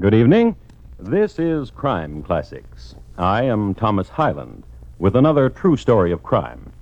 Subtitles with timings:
[0.00, 0.54] Good evening.
[1.00, 2.94] This is Crime Classics.
[3.16, 4.62] I am Thomas Hyland
[5.00, 6.72] with another true story of crime.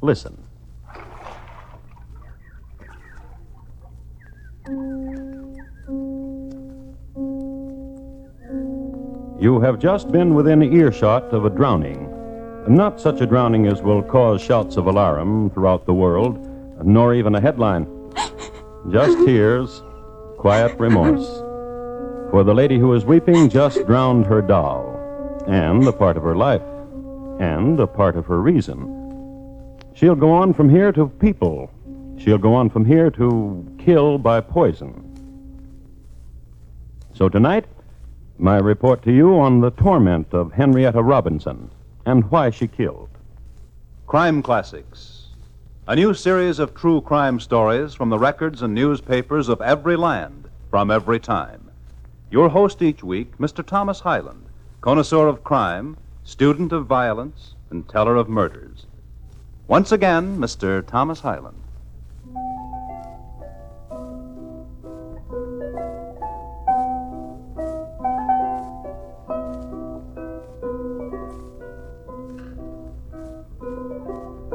[0.00, 0.36] Listen.
[9.38, 12.12] You have just been within earshot of a drowning.
[12.66, 16.44] Not such a drowning as will cause shouts of alarm throughout the world,
[16.84, 17.86] nor even a headline.
[18.90, 19.84] Just tears,
[20.36, 21.44] quiet remorse.
[22.30, 24.94] For the lady who was weeping just drowned her doll,
[25.48, 26.62] and a part of her life,
[27.40, 28.96] and a part of her reason.
[29.94, 31.68] She'll go on from here to people.
[32.18, 34.92] She'll go on from here to kill by poison.
[37.14, 37.66] So tonight,
[38.38, 41.68] my report to you on the torment of Henrietta Robinson
[42.06, 43.08] and why she killed.
[44.06, 45.30] Crime Classics,
[45.88, 50.48] a new series of true crime stories from the records and newspapers of every land,
[50.70, 51.69] from every time.
[52.32, 53.66] Your host each week, Mr.
[53.66, 54.46] Thomas Hyland,
[54.82, 58.86] connoisseur of crime, student of violence, and teller of murders.
[59.66, 60.86] Once again, Mr.
[60.86, 61.56] Thomas Hyland.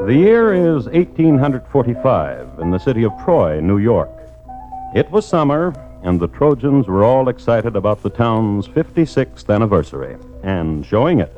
[0.06, 4.12] The year is 1845 in the city of Troy, New York.
[4.96, 5.74] It was summer,
[6.06, 11.36] and the Trojans were all excited about the town's 56th anniversary and showing it.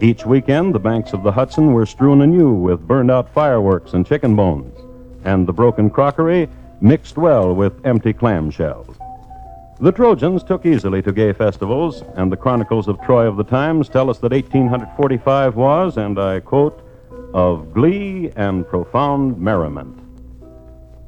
[0.00, 4.06] Each weekend, the banks of the Hudson were strewn anew with burned out fireworks and
[4.06, 4.78] chicken bones,
[5.24, 6.48] and the broken crockery
[6.80, 8.96] mixed well with empty clam shells.
[9.80, 13.88] The Trojans took easily to gay festivals, and the chronicles of Troy of the times
[13.88, 16.80] tell us that 1845 was, and I quote,
[17.34, 19.98] of glee and profound merriment.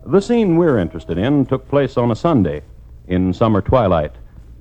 [0.06, 2.62] The scene we're interested in took place on a Sunday
[3.10, 4.12] in summer twilight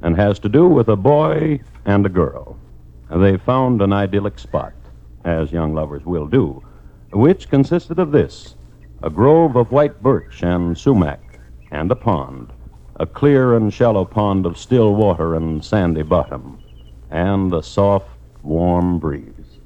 [0.02, 2.58] and has to do with a boy and a girl.
[3.10, 4.74] They found an idyllic spot,
[5.24, 6.64] as young lovers will do,
[7.12, 8.56] which consisted of this
[9.02, 11.40] a grove of white birch and sumac,
[11.72, 12.52] and a pond,
[12.98, 16.60] a clear and shallow pond of still water and sandy bottom,
[17.10, 18.10] and a soft,
[18.44, 19.60] warm breeze.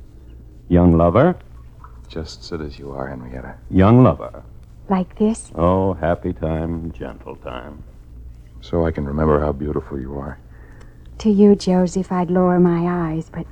[0.69, 1.36] Young lover,
[2.07, 3.56] Just sit as you are, Henrietta.
[3.72, 4.44] young lover.
[4.90, 5.52] Like this?
[5.56, 7.84] Oh, happy time, gentle time.
[8.63, 10.40] So I can remember how beautiful you are.
[11.18, 13.46] To you, Joseph, I'd lower my eyes, but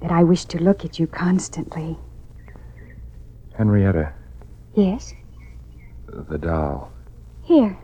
[0.00, 1.98] that I wish to look at you constantly.
[3.54, 4.14] Henrietta,
[4.74, 5.12] Yes?
[6.06, 6.90] the doll.
[7.42, 7.76] Here.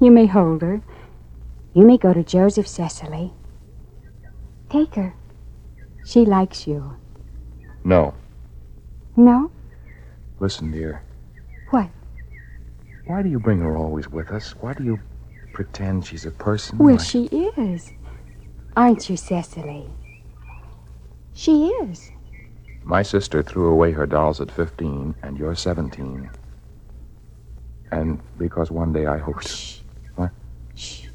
[0.00, 0.80] You may hold her.
[1.74, 3.34] You may go to Joseph Cecily.
[4.70, 5.14] Take her.
[6.02, 6.96] She likes you.
[7.84, 8.14] No.
[9.16, 9.50] No?
[10.40, 11.02] Listen, dear.
[11.70, 11.90] What?
[13.06, 14.52] Why do you bring her always with us?
[14.60, 14.98] Why do you
[15.56, 16.76] pretend she's a person?
[16.76, 17.24] Well, like- she
[17.56, 17.90] is.
[18.76, 19.88] Aren't you, Cecily?
[21.32, 22.10] She is.
[22.84, 26.28] My sister threw away her dolls at 15, and you're 17.
[27.90, 29.40] And because one day I hope.
[29.40, 29.78] Shh.
[30.16, 30.30] What?
[30.74, 31.06] Shh.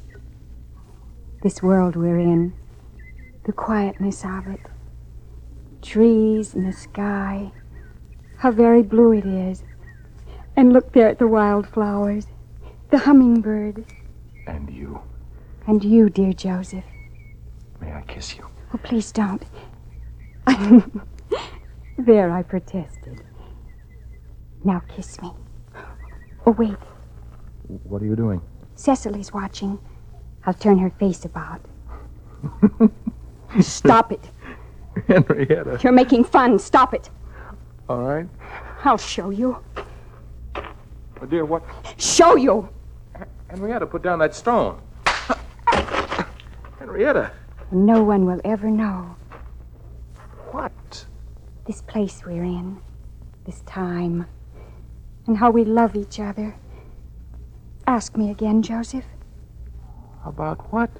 [1.44, 2.52] This world we're in,
[3.44, 4.60] the quietness of it,
[5.82, 7.52] trees and the sky,
[8.38, 9.62] how very blue it is.
[10.56, 12.26] And look there at the wildflowers,
[12.90, 13.84] the hummingbird,
[14.46, 15.00] And you.
[15.66, 16.84] and you, dear Joseph.
[17.80, 18.46] May I kiss you?
[18.74, 19.42] Oh, please don't.
[21.98, 23.22] there, I protested.
[24.64, 25.30] Now kiss me.
[26.46, 26.76] Oh, wait.
[27.84, 28.40] What are you doing?
[28.74, 29.78] Cecily's watching.
[30.44, 31.60] I'll turn her face about.
[33.60, 34.30] Stop it.
[35.06, 35.78] Henrietta.
[35.82, 36.58] You're making fun.
[36.58, 37.10] Stop it.
[37.88, 38.28] All right.
[38.84, 39.58] I'll show you.
[40.56, 41.62] Oh, dear, what?
[41.98, 42.68] Show you.
[43.52, 44.80] Henrietta, put down that stone.
[46.78, 47.30] Henrietta.
[47.70, 49.14] No one will ever know
[50.52, 51.04] What?
[51.66, 52.80] this place we're in,
[53.44, 54.26] this time,
[55.26, 56.56] and how we love each other.
[57.86, 59.04] Ask me again, Joseph.
[60.24, 60.90] About what?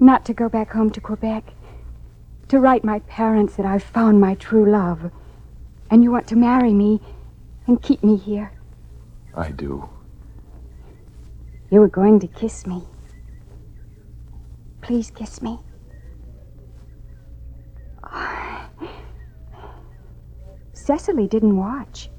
[0.00, 1.44] Not to go back home to Quebec.
[2.48, 5.12] To write my parents that I've found my true love.
[5.90, 7.00] And you want to marry me
[7.68, 8.50] and keep me here.
[9.36, 9.88] I do.
[11.70, 12.82] You were going to kiss me.
[14.82, 15.60] Please kiss me.
[20.72, 22.10] Cecily didn't watch.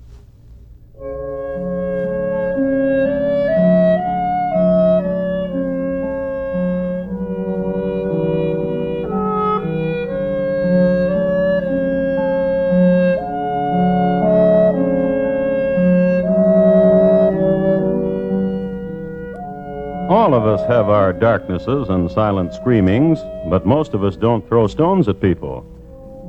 [20.52, 23.20] Us have our darknesses and silent screamings,
[23.50, 25.66] but most of us don't throw stones at people.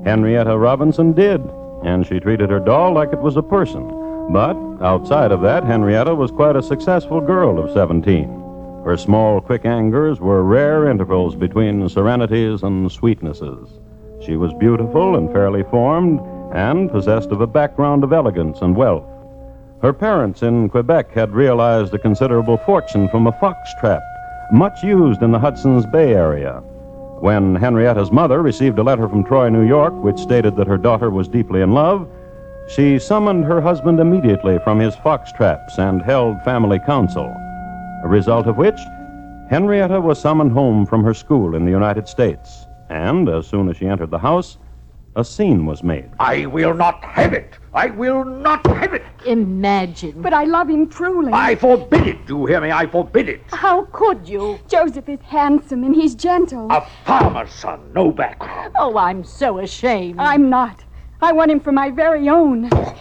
[0.04, 1.42] Henrietta Robinson did,
[1.84, 3.86] and she treated her doll like it was a person.
[4.32, 8.28] But outside of that, Henrietta was quite a successful girl of 17.
[8.84, 13.68] Her small, quick angers were rare intervals between serenities and sweetnesses.
[14.24, 16.20] She was beautiful and fairly formed,
[16.54, 19.04] and possessed of a background of elegance and wealth.
[19.82, 24.02] Her parents in Quebec had realized a considerable fortune from a fox trap,
[24.52, 26.62] much used in the Hudson's Bay area.
[27.20, 31.08] When Henrietta's mother received a letter from Troy, New York, which stated that her daughter
[31.08, 32.08] was deeply in love,
[32.68, 37.34] she summoned her husband immediately from his fox traps and held family council.
[38.04, 38.78] A result of which,
[39.48, 43.76] Henrietta was summoned home from her school in the United States, and as soon as
[43.76, 44.58] she entered the house,
[45.14, 46.10] a scene was made.
[46.18, 47.58] I will not have it.
[47.74, 49.02] I will not have it.
[49.26, 50.22] Imagine.
[50.22, 51.32] But I love him truly.
[51.32, 52.26] I forbid it.
[52.26, 52.70] Do you hear me?
[52.70, 53.42] I forbid it.
[53.48, 54.58] How could you?
[54.68, 56.68] Joseph is handsome and he's gentle.
[56.70, 58.74] A farmer's son, no background.
[58.78, 60.18] Oh, I'm so ashamed.
[60.18, 60.84] I'm not.
[61.20, 62.68] I want him for my very own.
[62.72, 62.96] Oh,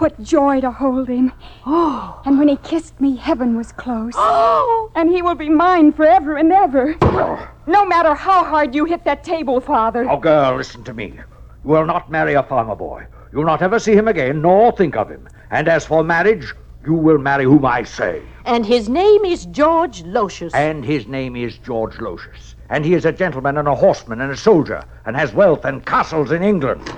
[0.00, 1.30] What joy to hold him.
[1.66, 2.22] Oh.
[2.24, 4.14] And when he kissed me, heaven was close.
[4.62, 4.90] Oh.
[4.94, 6.96] And he will be mine forever and ever.
[7.02, 7.48] Oh.
[7.66, 10.08] No matter how hard you hit that table, Father.
[10.08, 11.08] Oh, girl, listen to me.
[11.08, 13.06] You will not marry a farmer boy.
[13.30, 15.28] You'll not ever see him again, nor think of him.
[15.50, 16.54] And as for marriage,
[16.84, 18.22] you will marry whom I say.
[18.46, 20.54] And his name is George Locius.
[20.54, 22.54] And his name is George Locius.
[22.70, 25.84] And he is a gentleman and a horseman and a soldier, and has wealth and
[25.84, 26.90] castles in England.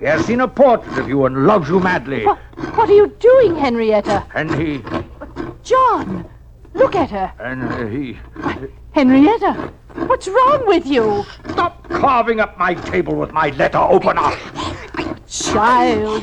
[0.00, 2.24] He has seen a portrait of you and loves you madly.
[2.24, 2.38] What,
[2.74, 4.26] what are you doing, Henrietta?
[4.34, 4.82] And he.
[5.62, 6.26] John,
[6.72, 7.30] look at her.
[7.38, 8.18] And he.
[8.92, 9.70] Henrietta,
[10.06, 11.26] what's wrong with you?
[11.50, 14.30] Stop carving up my table with my letter opener.
[15.28, 16.22] Child.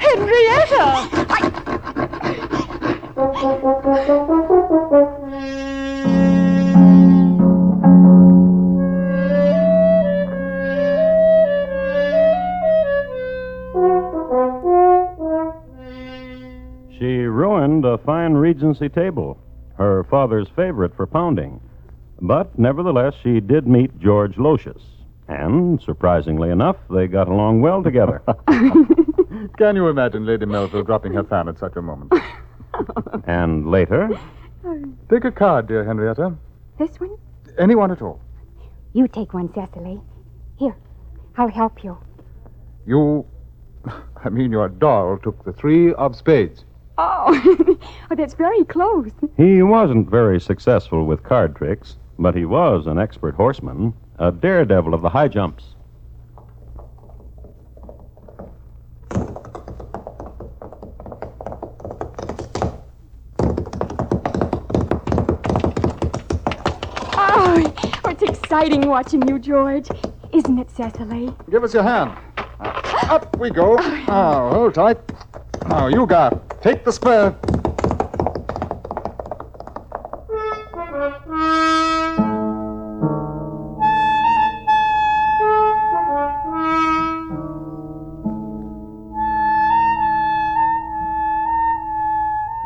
[0.00, 1.08] Henrietta!
[17.58, 19.36] Ruined a fine Regency table,
[19.78, 21.60] her father's favorite for pounding.
[22.20, 24.80] But nevertheless, she did meet George Locius.
[25.26, 28.22] And, surprisingly enough, they got along well together.
[29.58, 32.12] Can you imagine Lady Melville dropping her fan at such a moment?
[33.26, 34.08] and later,
[35.10, 36.34] Take a card, dear Henrietta.
[36.78, 37.16] This one?
[37.58, 38.20] Anyone at all.
[38.92, 40.00] You take one, Cecily.
[40.58, 40.76] Here,
[41.36, 41.98] I'll help you.
[42.86, 43.26] You.
[44.24, 46.64] I mean, your doll took the three of spades.
[47.00, 47.78] Oh,
[48.10, 49.12] oh that's very close.
[49.36, 54.92] he wasn't very successful with card tricks, but he was an expert horseman, a daredevil
[54.92, 55.76] of the high jumps.
[67.14, 67.72] Oh,
[68.04, 69.86] oh, it's exciting watching you, George.
[70.32, 71.32] Isn't it, Cecily?
[71.48, 72.18] Give us your hand.
[72.58, 72.82] Now,
[73.14, 73.76] up we go.
[73.78, 74.04] Oh.
[74.08, 74.98] Now, hold tight.
[75.68, 76.47] Now, you got.
[76.60, 77.36] Take the square.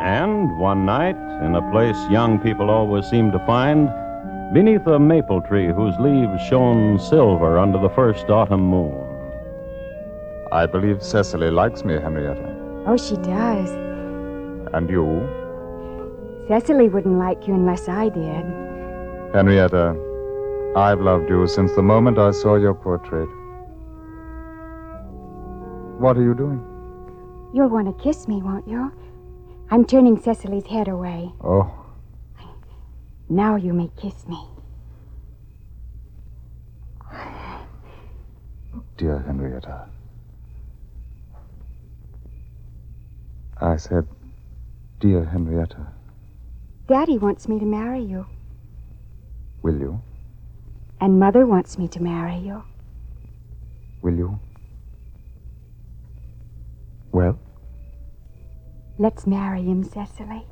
[0.01, 3.91] And one night, in a place young people always seem to find,
[4.55, 9.07] beneath a maple tree whose leaves shone silver under the first autumn moon.
[10.51, 12.52] I believe Cecily likes me, Henrietta.
[12.87, 13.71] Oh, she does.
[14.75, 15.29] And you?
[16.49, 18.45] Cecily wouldn't like you unless I did.
[19.35, 19.97] Henrietta,
[20.77, 23.29] I've loved you since the moment I saw your portrait.
[26.01, 26.61] What are you doing?
[27.55, 28.91] You'll want to kiss me, won't you?
[29.71, 31.33] I'm turning Cecily's head away.
[31.43, 31.71] Oh,
[33.29, 34.39] Now you may kiss me.
[38.97, 39.87] dear Henrietta.
[43.63, 44.09] I said,
[44.99, 45.87] dear Henrietta,
[46.89, 48.27] Daddy wants me to marry you,
[49.63, 50.03] will you?
[51.01, 52.65] and Mother wants me to marry you.
[54.03, 54.41] Will you?
[57.13, 57.39] Well,
[58.99, 60.45] Let's marry him, Cecily.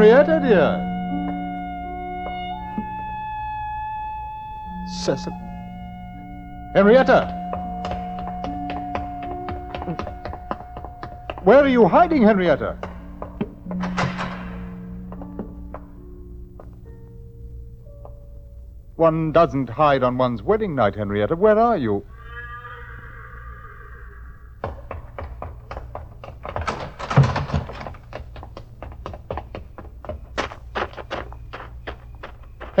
[0.00, 0.80] Henrietta, dear.
[4.88, 5.32] Cecil.
[6.72, 7.36] Henrietta!
[11.42, 12.78] Where are you hiding, Henrietta?
[18.96, 21.36] One doesn't hide on one's wedding night, Henrietta.
[21.36, 22.06] Where are you?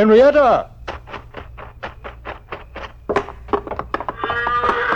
[0.00, 0.70] Henrietta!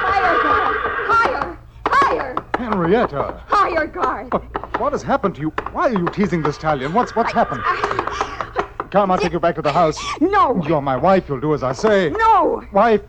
[0.01, 0.77] Higher, Garth!
[1.05, 1.59] Higher!
[1.85, 2.47] Higher!
[2.57, 3.43] Henrietta!
[3.47, 4.33] Higher, Garth!
[4.33, 5.53] What, what has happened to you?
[5.73, 6.95] Why are you teasing this stallion?
[6.95, 7.63] What's what's happened?
[8.91, 10.03] Come, I'll take you back to the house.
[10.23, 10.63] No!
[10.67, 11.29] You're my wife.
[11.29, 12.09] You'll do as I say.
[12.09, 12.65] No!
[12.73, 13.03] Wife.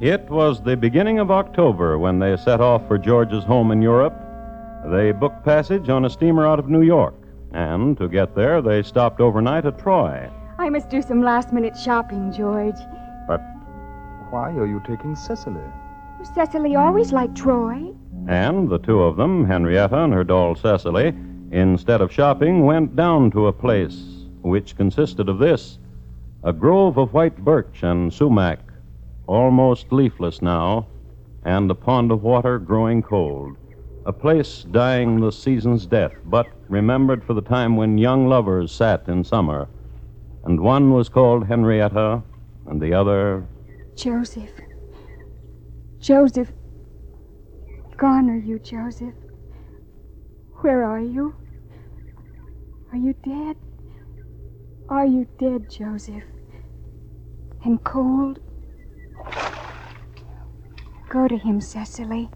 [0.00, 4.14] It was the beginning of October when they set off for George's home in Europe.
[4.86, 7.16] They booked passage on a steamer out of New York,
[7.52, 10.26] and to get there, they stopped overnight at Troy.
[10.58, 12.78] I must do some last minute shopping, George.
[13.28, 13.42] But
[14.30, 15.60] why are you taking Cecily?
[16.34, 17.92] Cecily always liked Troy.
[18.26, 21.08] And the two of them, Henrietta and her doll Cecily,
[21.50, 25.78] instead of shopping, went down to a place which consisted of this
[26.42, 28.60] a grove of white birch and sumac,
[29.30, 30.88] almost leafless now,
[31.44, 33.56] and a pond of water growing cold.
[34.04, 39.06] A place dying the season's death, but remembered for the time when young lovers sat
[39.06, 39.68] in summer.
[40.42, 42.22] And one was called Henrietta,
[42.66, 43.46] and the other
[43.94, 44.50] Joseph.
[46.00, 46.50] Joseph.
[47.96, 49.14] Gone are you, Joseph?
[50.62, 51.34] Where are you?
[52.90, 53.56] Are you dead?
[54.88, 56.24] Are you dead, Joseph?
[57.64, 58.40] And cold?
[61.08, 62.30] Go to him, Cecily,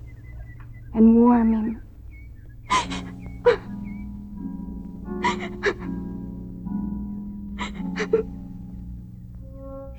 [0.92, 1.80] and warm him.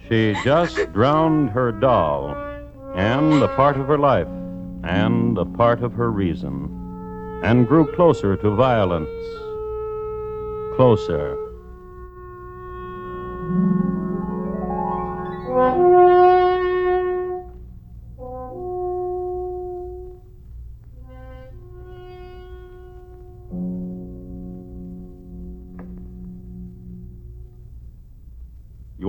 [0.08, 2.36] She just drowned her doll,
[2.96, 4.28] and a part of her life,
[4.84, 6.70] and a part of her reason,
[7.44, 9.10] and grew closer to violence.
[10.76, 11.45] Closer.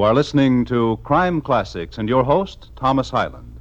[0.06, 3.58] Are listening to Crime Classics and your host, Thomas Hyland.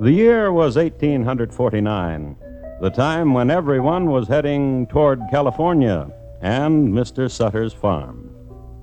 [0.00, 2.36] The year was 1849,
[2.80, 6.10] the time when everyone was heading toward California
[6.40, 7.30] and Mr.
[7.30, 8.34] Sutter's farm.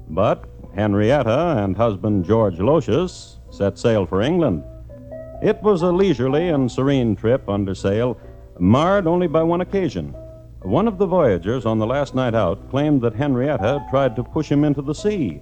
[0.10, 4.64] But Henrietta and husband George Locius set sail for England.
[5.42, 8.18] It was a leisurely and serene trip under sail,
[8.58, 10.16] marred only by one occasion.
[10.62, 14.52] One of the voyagers on the last night out claimed that Henrietta tried to push
[14.52, 15.42] him into the sea.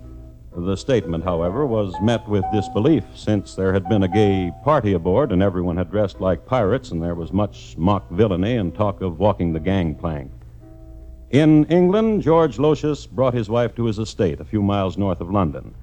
[0.56, 5.32] The statement, however, was met with disbelief, since there had been a gay party aboard
[5.32, 9.20] and everyone had dressed like pirates, and there was much mock villainy and talk of
[9.20, 10.32] walking the gangplank.
[11.32, 15.32] In England, George Locius brought his wife to his estate a few miles north of
[15.32, 15.74] London.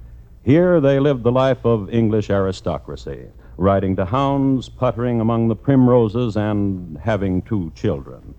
[0.43, 3.27] Here they lived the life of English aristocracy,
[3.61, 8.33] riding to hounds, puttering among the primroses, and having two children.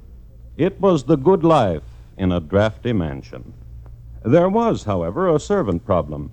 [0.56, 1.84] It was the good life
[2.18, 3.54] in a drafty mansion.
[4.24, 6.32] There was, however, a servant problem.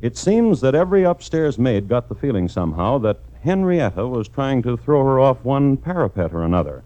[0.00, 4.76] It seems that every upstairs maid got the feeling somehow that Henrietta was trying to
[4.76, 6.82] throw her off one parapet or another.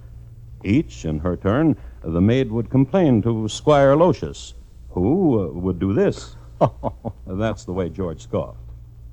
[0.63, 4.53] Each, in her turn, the maid would complain to Squire Locius,
[4.91, 6.37] who uh, would do this.
[7.27, 8.59] That's the way George scoffed.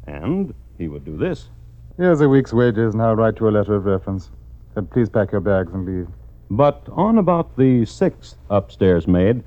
[0.05, 1.49] And he would do this.
[1.97, 4.29] Here's a week's wages, and I'll write you a letter of reference.
[4.75, 6.09] And please pack your bags and leave.
[6.49, 9.43] But on about the sixth upstairs maid,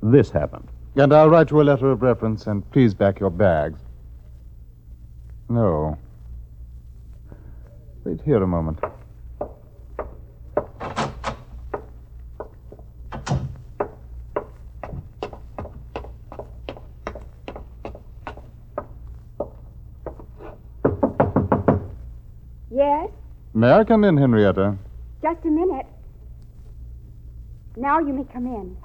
[0.00, 0.68] this happened.
[0.94, 3.80] And I'll write you a letter of reference, and please pack your bags.
[5.48, 5.98] No.
[8.04, 8.78] Wait here a moment.
[22.70, 23.10] Yes?
[23.58, 24.78] May I come in, Henrietta?
[25.20, 25.84] Just a minute.
[27.74, 28.76] Now you may come in.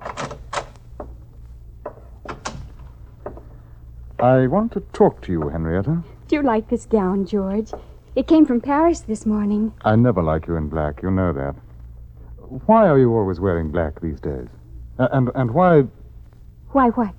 [4.20, 6.01] I want to talk to you, Henrietta.
[6.27, 7.70] Do you like this gown, George?
[8.15, 9.74] It came from Paris this morning.
[9.86, 11.03] I never like you in black.
[11.03, 11.53] You know that.
[12.65, 14.48] Why are you always wearing black these days?
[14.98, 15.84] Uh, and and why
[16.70, 17.13] Why, what?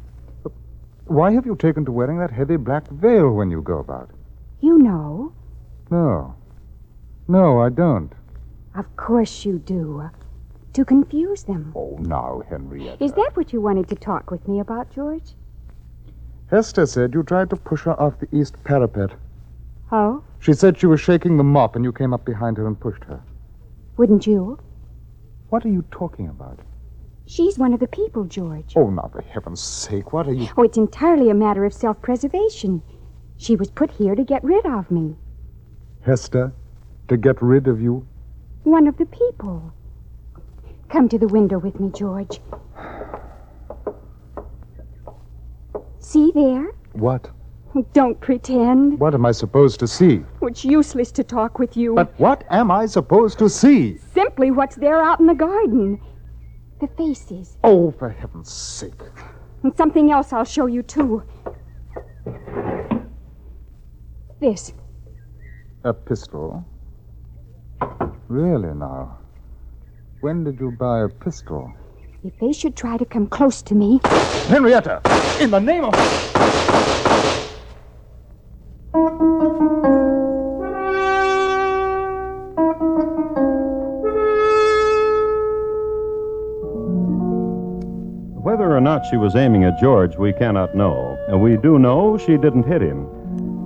[1.07, 4.11] why have you taken to wearing that heavy black veil when you go about?
[4.61, 5.33] You know.
[5.93, 6.35] No.
[7.27, 8.13] No, I don't.
[8.75, 10.11] Of course you do.
[10.75, 11.73] To confuse them.
[11.75, 13.03] Oh, now, Henrietta.
[13.03, 15.35] Is that what you wanted to talk with me about, George?
[16.51, 19.11] Hester said you tried to push her off the east parapet.
[19.91, 20.23] Oh?
[20.39, 23.05] She said she was shaking the mop and you came up behind her and pushed
[23.05, 23.23] her.
[23.97, 24.59] Wouldn't you?
[25.49, 26.59] What are you talking about?
[27.27, 28.75] She's one of the people, George.
[28.77, 30.49] Oh, now, for heaven's sake, what are you.
[30.57, 32.83] Oh, it's entirely a matter of self preservation.
[33.37, 35.17] She was put here to get rid of me.
[36.03, 36.53] Hester,
[37.09, 38.07] to get rid of you?
[38.65, 39.73] One of the people.
[40.89, 42.41] Come to the window with me, George.
[45.99, 46.73] See there?
[46.93, 47.31] What?
[47.93, 49.01] Don't pretend.
[49.01, 50.25] What am I supposed to see?
[50.43, 51.95] It's useless to talk with you.
[51.95, 53.99] But what am I supposed to see?
[53.99, 56.01] Simply what's there out in the garden.
[56.81, 57.57] The faces.
[57.65, 59.01] Oh, for heaven's sake.
[59.65, 61.25] And something else I'll show you, too.
[64.41, 64.73] This.
[65.83, 66.65] A pistol?
[68.29, 69.19] Really, now?
[70.21, 71.73] When did you buy a pistol?
[72.25, 74.01] If they should try to come close to me,
[74.49, 75.03] Henrietta!
[75.41, 75.95] In the name of.
[88.43, 91.19] Whether or not she was aiming at George, we cannot know.
[91.37, 93.09] We do know she didn't hit him.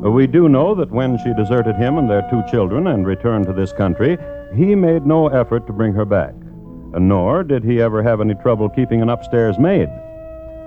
[0.00, 3.52] We do know that when she deserted him and their two children and returned to
[3.52, 4.16] this country,
[4.54, 6.34] he made no effort to bring her back.
[6.92, 9.88] Nor did he ever have any trouble keeping an upstairs maid.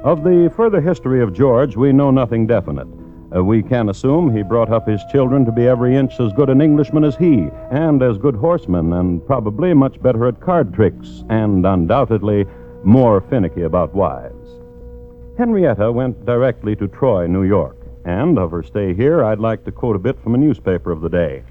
[0.04, 2.88] Of the further history of George, we know nothing definite.
[3.34, 6.50] Uh, we can assume he brought up his children to be every inch as good
[6.50, 11.24] an Englishman as he, and as good horsemen, and probably much better at card tricks,
[11.30, 12.46] and undoubtedly
[12.84, 14.50] more finicky about wives.
[15.38, 19.72] Henrietta went directly to Troy, New York, and of her stay here, I'd like to
[19.72, 21.44] quote a bit from a newspaper of the day.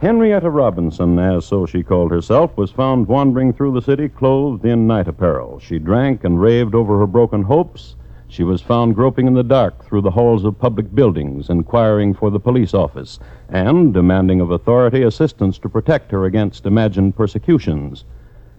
[0.00, 4.86] Henrietta Robinson, as so she called herself, was found wandering through the city clothed in
[4.86, 5.60] night apparel.
[5.60, 7.94] She drank and raved over her broken hopes.
[8.26, 12.30] She was found groping in the dark through the halls of public buildings, inquiring for
[12.30, 18.04] the police office, and demanding of authority assistance to protect her against imagined persecutions.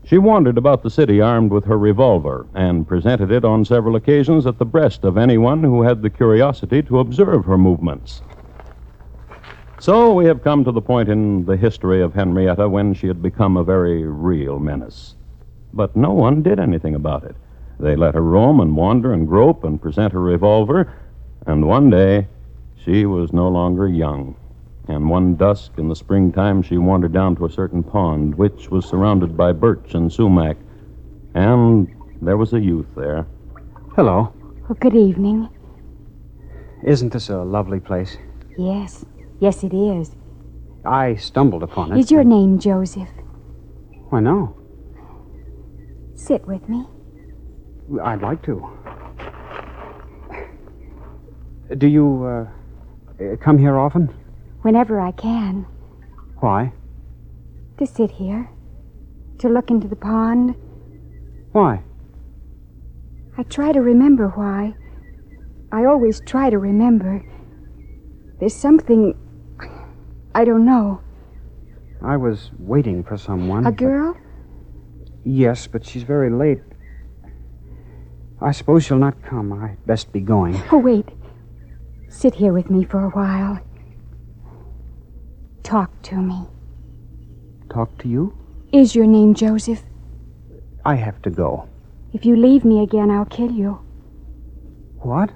[0.05, 4.45] She wandered about the city armed with her revolver and presented it on several occasions
[4.45, 8.21] at the breast of anyone who had the curiosity to observe her movements.
[9.79, 13.21] So we have come to the point in the history of Henrietta when she had
[13.21, 15.15] become a very real menace.
[15.73, 17.35] But no one did anything about it.
[17.79, 20.93] They let her roam and wander and grope and present her revolver,
[21.47, 22.27] and one day
[22.75, 24.35] she was no longer young.
[24.87, 28.85] And one dusk in the springtime, she wandered down to a certain pond, which was
[28.85, 30.57] surrounded by birch and sumac.
[31.33, 31.87] And
[32.21, 33.25] there was a youth there.
[33.95, 34.33] Hello.
[34.69, 35.49] oh, good evening.
[36.83, 38.17] Isn't this a lovely place?
[38.57, 39.05] Yes,
[39.39, 40.15] yes, it is.
[40.83, 41.97] I stumbled upon it.
[41.97, 43.09] Is your name Joseph?
[44.09, 44.55] Why, no.
[46.13, 46.85] Sit with me.
[48.03, 48.69] I'd like to.
[51.77, 54.13] Do you, uh, uh, come here often?
[54.63, 55.65] Whenever I can.
[56.39, 56.73] Why?
[57.77, 58.49] To sit here.
[59.39, 60.55] To look into the pond.
[61.51, 61.83] Why?
[63.37, 64.73] I try to remember why.
[65.71, 67.23] I always try to remember.
[68.39, 69.13] There's something.
[70.33, 71.01] I don't know.
[72.01, 73.65] I was waiting for someone.
[73.65, 74.17] A but- girl?
[75.25, 76.61] Yes, but she's very late.
[78.41, 79.53] I suppose she'll not come.
[79.53, 80.61] I'd best be going.
[80.71, 81.09] Oh, wait.
[82.09, 83.59] Sit here with me for a while.
[85.63, 86.47] Talk to me.
[87.71, 88.37] Talk to you?
[88.71, 89.83] Is your name Joseph?
[90.85, 91.67] I have to go.
[92.11, 93.79] If you leave me again, I'll kill you.
[94.99, 95.31] What?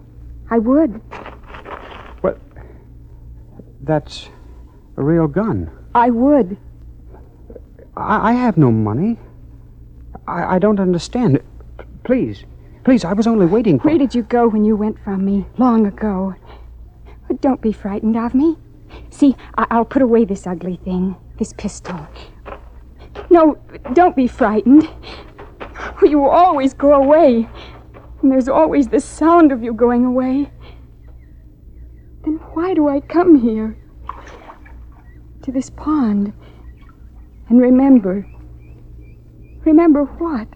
[0.49, 1.01] I would.
[2.21, 2.39] What?
[3.81, 4.29] That's
[4.97, 5.71] a real gun.
[5.95, 6.57] I would.
[7.95, 9.17] I, I have no money.
[10.27, 11.39] I, I don't understand.
[11.77, 12.43] P- Please,
[12.83, 13.87] please, I was only waiting for.
[13.89, 15.45] Where did you go when you went from me?
[15.57, 16.35] Long ago.
[17.27, 18.57] But don't be frightened of me.
[19.09, 21.99] See, I- I'll put away this ugly thing, this pistol.
[23.29, 23.57] No,
[23.93, 24.89] don't be frightened.
[26.03, 27.49] You always go away.
[28.21, 30.51] And there's always the sound of you going away.
[32.23, 33.77] Then why do I come here?
[35.43, 36.33] To this pond.
[37.49, 38.27] And remember.
[39.65, 40.47] Remember what?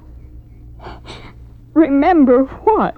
[1.74, 2.96] Remember what?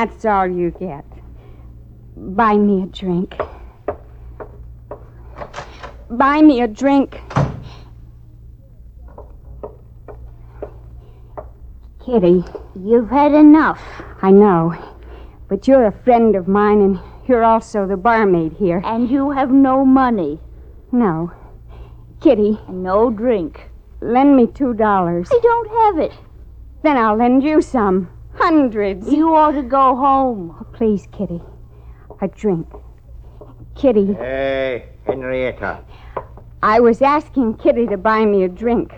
[0.00, 1.04] That's all you get.
[2.16, 3.34] Buy me a drink.
[6.08, 7.20] Buy me a drink.
[12.02, 12.42] Kitty,
[12.74, 13.82] You've had enough.
[14.22, 14.74] I know.
[15.48, 18.80] But you're a friend of mine, and you're also the barmaid here.
[18.82, 20.40] And you have no money.
[20.92, 21.30] No.
[22.22, 23.68] Kitty, no drink.
[24.00, 25.28] lend me two dollars.
[25.30, 26.12] I don't have it.
[26.82, 28.08] Then I'll lend you some.
[28.34, 29.10] Hundreds.
[29.12, 30.56] You ought to go home.
[30.60, 31.40] Oh, please, Kitty.
[32.20, 32.66] A drink.
[33.74, 35.82] Kitty, Hey, Henrietta.
[36.62, 38.92] I was asking Kitty to buy me a drink.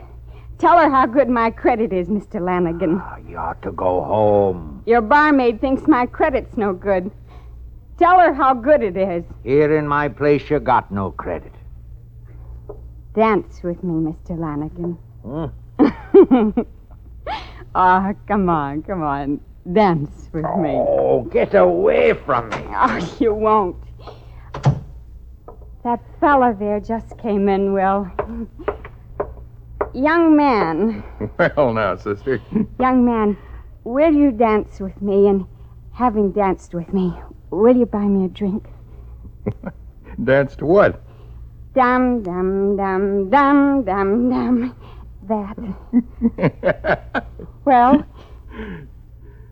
[0.59, 2.41] Tell her how good my credit is, Mr.
[2.41, 3.01] Lanigan.
[3.01, 4.83] Ah, You ought to go home.
[4.87, 7.11] Your barmaid thinks my credit's no good.
[7.99, 9.25] Tell her how good it is.
[9.45, 11.53] Here in my place, you got no credit.
[13.15, 14.37] Dance with me, Mr.
[14.39, 14.99] Lanigan.
[15.23, 16.61] Hmm?
[17.75, 19.41] oh, come on, come on.
[19.73, 20.71] Dance with me.
[20.71, 22.65] Oh, get away from me.
[22.71, 23.77] Oh, you won't.
[25.85, 28.11] That fella there just came in, Will.
[29.95, 31.05] Young man,
[31.39, 32.41] Well, now, sister.
[32.81, 33.37] young man,
[33.85, 35.27] will you dance with me?
[35.29, 35.47] And
[35.93, 37.15] having danced with me,
[37.51, 38.67] will you buy me a drink?
[40.25, 41.03] Dance to what?
[41.75, 44.77] Dum, dum, dum, dum, dum, dum.
[45.29, 45.57] That.
[47.65, 48.05] Well,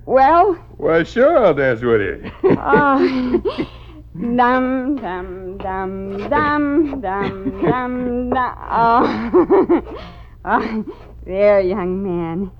[0.04, 2.30] well, well, sure, I'll dance with you.
[2.58, 3.76] oh.
[4.12, 8.32] Dum, dum, dum, dum, dum, dum, dum.
[8.68, 9.82] Oh.
[10.44, 10.84] oh.
[11.24, 12.50] There, young man.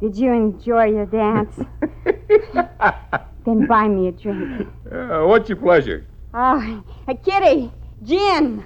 [0.00, 1.58] Did you enjoy your dance?
[3.44, 4.68] Then buy me a drink.
[4.90, 6.06] Uh, what's your pleasure?
[6.32, 7.72] Oh, a kitty,
[8.04, 8.64] gin.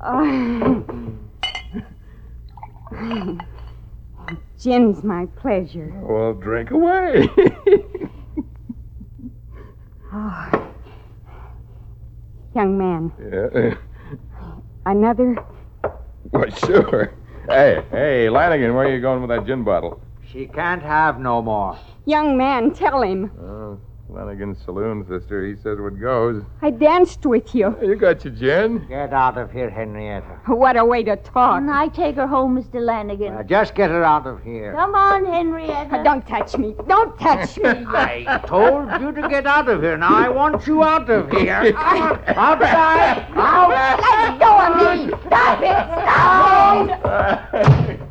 [0.00, 0.84] Oh.
[4.60, 5.92] Gin's my pleasure.
[6.02, 7.28] well, drink away.
[10.12, 10.64] Oh.
[12.54, 13.74] Young man, yeah.
[14.86, 15.36] another.
[16.32, 17.12] Well, sure.
[17.48, 20.00] Hey, hey, Lanigan, where are you going with that gin bottle?
[20.32, 21.78] She can't have no more.
[22.04, 23.30] Young man, tell him.
[23.40, 23.78] Oh,
[24.10, 25.46] Lanigan's saloon, sister.
[25.46, 26.42] He says what goes.
[26.62, 27.76] I danced with you.
[27.82, 28.86] You got your gin?
[28.88, 30.40] Get out of here, Henrietta.
[30.46, 31.60] What a way to talk.
[31.60, 32.80] Can I take her home, Mr.
[32.80, 33.34] Lanigan?
[33.34, 34.72] Now, just get her out of here.
[34.72, 35.96] Come on, Henrietta.
[35.96, 36.74] Uh, don't touch me.
[36.86, 37.64] Don't touch me.
[37.66, 39.98] I told you to get out of here.
[39.98, 41.74] Now I want you out of here.
[41.76, 43.26] Outside!
[43.34, 43.68] Out!
[44.00, 45.12] Let go of me.
[45.26, 45.76] Stop it.
[47.92, 48.07] Stop.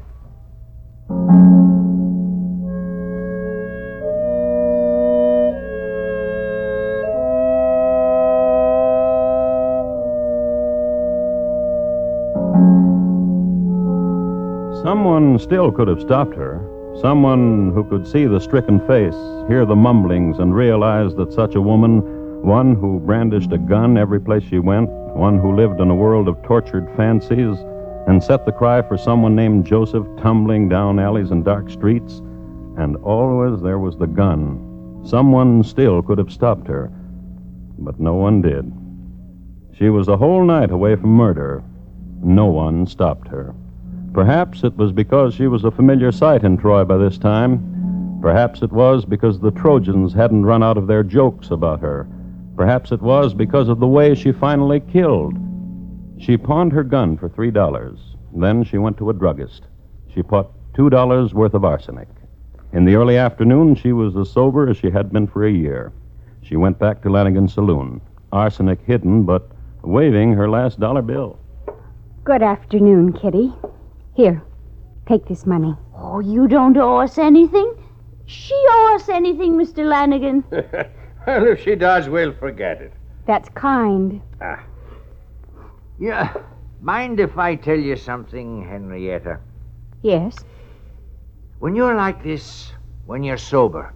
[14.88, 16.62] Someone still could have stopped her.
[17.02, 19.18] Someone who could see the stricken face,
[19.50, 22.00] hear the mumblings, and realize that such a woman,
[22.42, 26.30] one who brandished a gun every place she went, one who lived in a world
[26.30, 27.58] of tortured fancies,
[28.08, 32.20] and set the cry for someone named Joseph tumbling down alleys and dark streets,
[32.78, 35.02] and always there was the gun.
[35.04, 36.90] Someone still could have stopped her,
[37.78, 38.72] but no one did.
[39.78, 41.62] She was a whole night away from murder.
[42.24, 43.54] No one stopped her.
[44.18, 48.18] Perhaps it was because she was a familiar sight in Troy by this time.
[48.20, 52.08] Perhaps it was because the Trojans hadn't run out of their jokes about her.
[52.56, 55.38] Perhaps it was because of the way she finally killed.
[56.18, 58.00] She pawned her gun for three dollars.
[58.36, 59.68] Then she went to a druggist.
[60.12, 62.10] She bought two dollars worth of arsenic.
[62.74, 65.94] In the early afternoon, she was as sober as she had been for a year.
[66.42, 68.02] She went back to Lanigan's saloon,
[68.32, 69.52] arsenic hidden, but
[69.84, 71.38] waving her last dollar bill.
[72.24, 73.54] Good afternoon, Kitty.
[74.18, 74.42] Here,
[75.06, 75.78] take this money.
[75.96, 77.72] Oh, you don't owe us anything.
[78.26, 79.88] She owe us anything, Mr.
[79.88, 80.44] Lanigan.
[81.28, 82.94] well, if she does, we'll forget it.
[83.28, 84.20] That's kind.
[84.42, 84.64] Ah.
[86.00, 86.34] Yeah.
[86.82, 89.40] Mind if I tell you something, Henrietta?
[90.02, 90.36] Yes.
[91.60, 92.74] When you're like this,
[93.06, 93.94] when you're sober,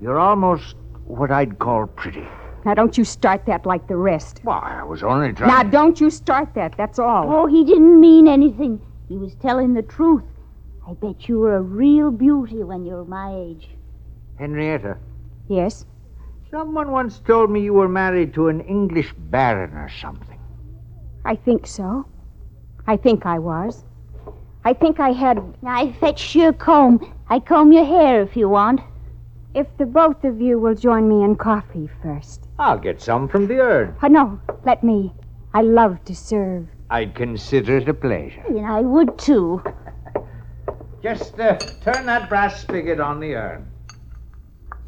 [0.00, 2.28] you're almost what I'd call pretty.
[2.64, 4.42] Now, don't you start that like the rest.
[4.44, 5.48] Why, I was only trying.
[5.48, 6.76] Now, don't you start that.
[6.76, 7.28] That's all.
[7.28, 8.80] Oh, he didn't mean anything.
[9.10, 10.22] He was telling the truth.
[10.88, 13.68] I bet you were a real beauty when you were my age.
[14.38, 14.98] Henrietta,
[15.48, 15.84] Yes.
[16.48, 20.38] Someone once told me you were married to an English baron or something.
[21.24, 22.06] I think so.
[22.86, 23.84] I think I was.
[24.64, 25.42] I think I had.
[25.66, 27.12] I fetched you a comb.
[27.28, 28.80] I comb your hair if you want.
[29.54, 32.46] If the both of you will join me in coffee first.
[32.60, 33.96] I'll get some from the urn.
[34.04, 35.12] Oh, no, let me.
[35.52, 36.68] I love to serve.
[36.90, 38.42] I'd consider it a pleasure.
[38.48, 39.62] And I would too.
[41.02, 43.70] Just uh, turn that brass spigot on the urn.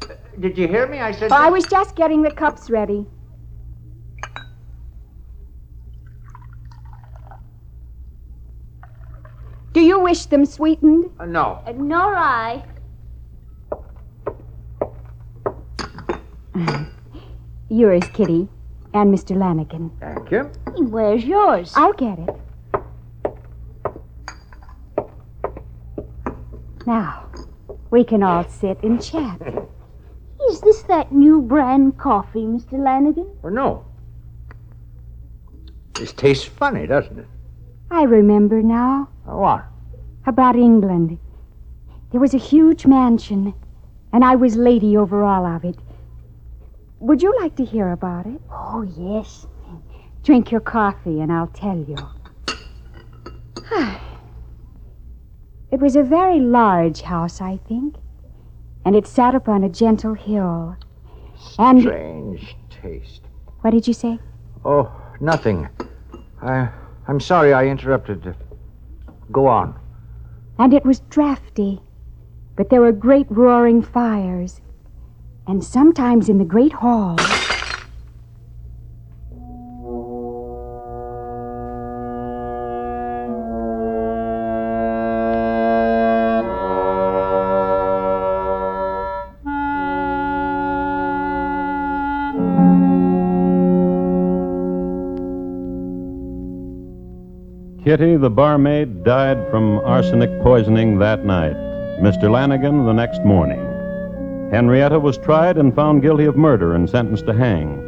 [0.03, 0.07] Uh,
[0.39, 0.99] Did you hear me?
[0.99, 1.31] I said.
[1.31, 3.07] Oh, I was just getting the cups ready.
[9.73, 11.09] Do you wish them sweetened?
[11.19, 11.63] Uh, no.
[11.65, 12.63] Uh, nor I.
[17.69, 18.49] Yours, Kitty,
[18.93, 19.35] and Mr.
[19.35, 19.91] Lanigan.
[19.99, 20.43] Thank you.
[20.77, 21.73] Where's yours?
[21.75, 22.29] I'll get it.
[26.85, 27.27] Now,
[27.91, 29.41] we can all sit and chat.
[30.49, 32.73] Is this that new brand coffee, Mr.
[32.73, 33.29] Lanigan?
[33.43, 33.85] Or no.
[35.93, 37.27] This tastes funny, doesn't it?
[37.91, 39.63] I remember now What?
[40.25, 41.17] about England.
[42.11, 43.53] There was a huge mansion,
[44.11, 45.77] and I was lady over all of it.
[47.03, 48.39] Would you like to hear about it?
[48.49, 49.45] Oh, yes.
[50.23, 51.97] Drink your coffee, and I'll tell you.
[55.69, 57.95] it was a very large house, I think,
[58.85, 60.77] and it sat upon a gentle hill.
[61.59, 63.23] And Strange taste.
[63.59, 64.17] what did you say?
[64.63, 64.89] Oh,
[65.19, 65.67] nothing.
[66.41, 66.69] I,
[67.09, 68.33] I'm sorry I interrupted.
[69.29, 69.77] Go on.
[70.57, 71.81] And it was drafty,
[72.55, 74.61] but there were great roaring fires,
[75.47, 77.17] and sometimes in the great hall.
[97.83, 101.53] Kitty, the barmaid, died from arsenic poisoning that night.
[101.99, 102.31] Mr.
[102.31, 103.72] Lanigan the next morning.
[104.53, 107.81] Henrietta was tried and found guilty of murder and sentenced to hang.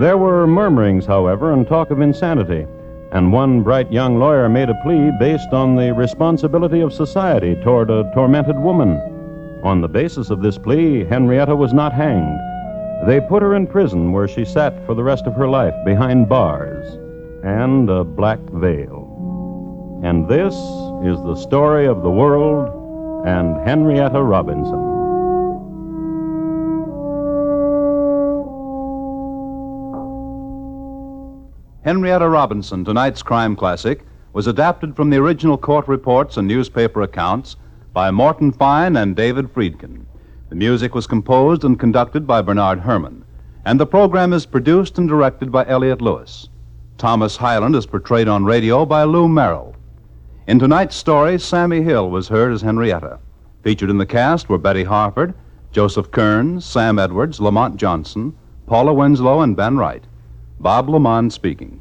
[0.00, 2.66] There were murmurings, however, and talk of insanity,
[3.12, 7.90] and one bright young lawyer made a plea based on the responsibility of society toward
[7.90, 8.96] a tormented woman.
[9.62, 12.40] On the basis of this plea, Henrietta was not hanged.
[13.06, 16.28] They put her in prison where she sat for the rest of her life behind
[16.28, 16.92] bars
[17.44, 19.06] and a black veil.
[20.02, 20.54] And this
[21.04, 24.89] is the story of the world and Henrietta Robinson.
[31.90, 37.56] Henrietta Robinson, tonight's crime classic, was adapted from the original court reports and newspaper accounts
[37.92, 40.06] by Morton Fine and David Friedkin.
[40.50, 43.24] The music was composed and conducted by Bernard Herrmann,
[43.64, 46.48] and the program is produced and directed by Elliot Lewis.
[46.96, 49.74] Thomas Hyland is portrayed on radio by Lou Merrill.
[50.46, 53.18] In tonight's story, Sammie Hill was heard as Henrietta.
[53.64, 55.34] Featured in the cast were Betty Harford,
[55.72, 58.32] Joseph Kearns, Sam Edwards, Lamont Johnson,
[58.66, 60.04] Paula Winslow, and Ben Wright.
[60.60, 61.80] Bob LeMond speaking.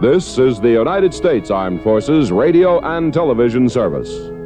[0.00, 4.37] This is the United States Armed Forces Radio and Television Service.